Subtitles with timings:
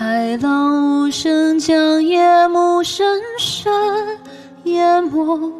[0.00, 4.16] 海浪无声将夜幕深深
[4.62, 5.52] 淹没，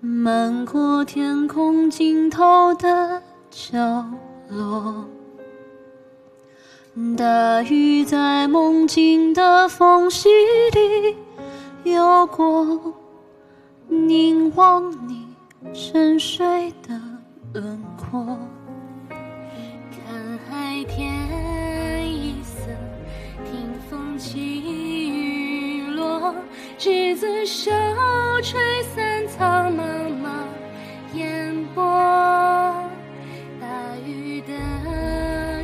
[0.00, 3.76] 漫过天空尽头的角
[4.48, 5.04] 落。
[7.18, 10.30] 大雨在梦境的缝隙
[10.72, 11.14] 里
[11.92, 12.94] 游过，
[13.88, 15.28] 凝望你
[15.74, 16.98] 沉睡的
[17.52, 18.38] 轮廓。
[19.10, 21.23] 看海天
[26.84, 27.70] 执子手，
[28.42, 28.60] 吹
[28.94, 29.80] 散苍茫
[30.22, 30.28] 茫
[31.14, 31.82] 烟波。
[33.58, 33.66] 大
[34.06, 34.52] 鱼的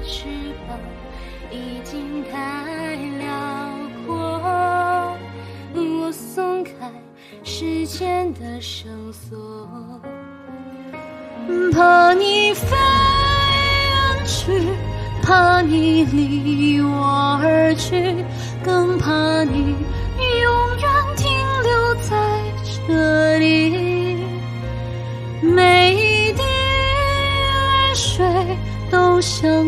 [0.02, 0.24] 翅
[0.66, 0.78] 膀
[1.50, 3.28] 已经太辽
[4.06, 5.14] 阔，
[5.74, 6.70] 我松开
[7.44, 9.38] 时间的绳索。
[11.70, 12.66] 怕你飞
[13.90, 14.62] 远去，
[15.22, 18.24] 怕你离我而去，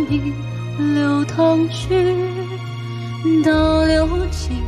[0.08, 0.33] 你
[0.95, 2.14] 流淌去，
[3.45, 4.62] 倒流进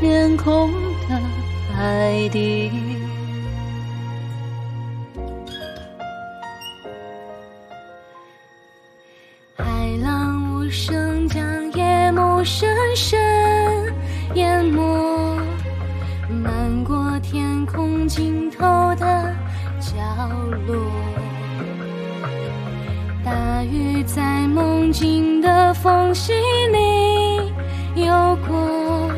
[0.00, 0.70] 天空
[1.08, 1.20] 的
[1.74, 2.70] 海底。
[9.56, 9.64] 海
[10.02, 13.20] 浪无声将夜幕深深
[14.34, 15.36] 淹没，
[16.28, 18.58] 漫过天空尽头
[18.96, 19.34] 的
[19.80, 19.96] 角
[20.66, 21.09] 落。
[24.92, 27.52] 静的缝隙里
[27.94, 29.10] 有过，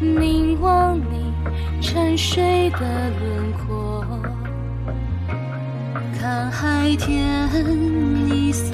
[0.00, 1.32] 凝望你
[1.80, 4.04] 沉睡的轮廓。
[6.18, 7.48] 看海天
[8.28, 8.72] 一色，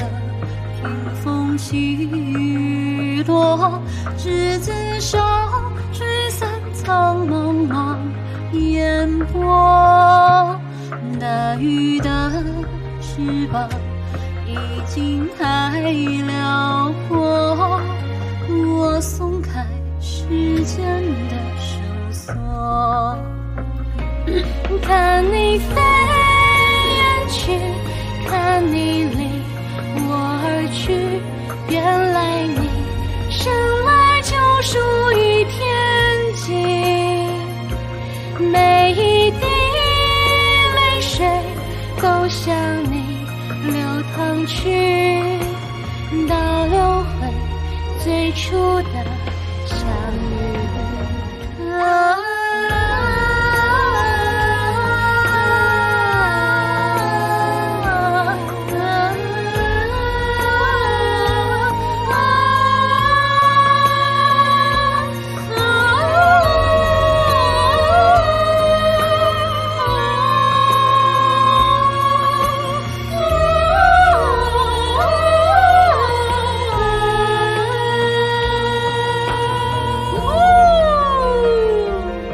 [0.81, 3.81] 听风起雨落，
[4.17, 5.19] 执子手，
[5.93, 7.99] 吹散苍茫茫
[8.53, 10.59] 烟波。
[11.21, 12.43] 大雨的
[13.01, 13.69] 翅膀
[14.47, 17.81] 已经太辽阔，
[18.49, 19.67] 我松开
[20.01, 20.25] 时
[20.65, 20.85] 间
[21.29, 21.73] 的绳
[22.13, 22.33] 索。
[24.83, 25.81] 看你飞
[26.97, 27.59] 远去，
[28.29, 29.19] 看你离
[30.09, 30.09] 我
[30.45, 30.95] 而去，
[31.69, 32.69] 原来你
[33.31, 33.53] 生
[33.85, 34.79] 来就属
[35.13, 35.55] 于天
[36.35, 36.45] 际。
[38.53, 39.45] 每一滴
[40.77, 41.27] 泪水
[42.01, 42.55] 都向
[42.85, 43.06] 你
[43.73, 45.29] 流淌去，
[46.29, 47.33] 倒流回
[48.03, 48.57] 最初
[48.93, 49.05] 的